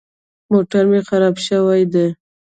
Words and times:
موټر 0.51 0.83
مې 0.91 0.99
خراب 1.09 1.35
شوی 1.47 1.81
دی. 1.93 2.07